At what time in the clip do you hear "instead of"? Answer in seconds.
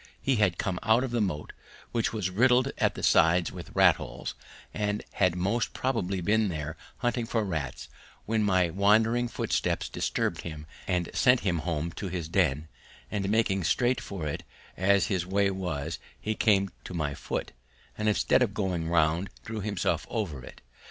18.09-18.55